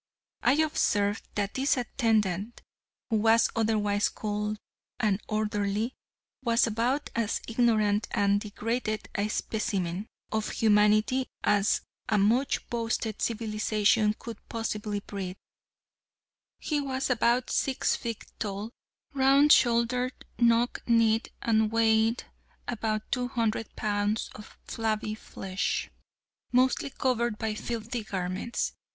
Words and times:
I 0.41 0.53
observed 0.53 1.27
that 1.35 1.53
this 1.53 1.77
attendant, 1.77 2.63
who 3.11 3.17
was 3.17 3.51
otherwise 3.55 4.09
called 4.09 4.57
an 4.99 5.19
orderly, 5.29 5.93
was 6.41 6.65
about 6.65 7.11
as 7.15 7.39
ignorant 7.47 8.07
and 8.09 8.41
degraded 8.41 9.09
a 9.13 9.27
specimen 9.27 10.07
of 10.31 10.49
humanity 10.49 11.27
as 11.43 11.81
a 12.09 12.17
much 12.17 12.67
boasted 12.71 13.21
civilization 13.21 14.15
could 14.17 14.39
possibly 14.49 15.01
breed. 15.01 15.37
He 16.57 16.81
was 16.81 17.11
about 17.11 17.51
six 17.51 17.95
feet 17.95 18.25
tall, 18.39 18.71
round 19.13 19.51
shouldered, 19.51 20.13
knock 20.39 20.81
kneed, 20.87 21.29
and 21.43 21.71
weighed 21.71 22.23
about 22.67 23.11
two 23.11 23.27
hundred 23.27 23.75
pounds 23.75 24.31
of 24.33 24.57
flabby 24.67 25.13
flesh, 25.13 25.91
mostly 26.51 26.89
covered 26.89 27.37
by 27.37 27.53
filthy 27.53 28.03
garments. 28.03 28.73